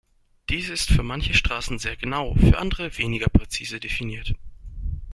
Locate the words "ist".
0.73-0.89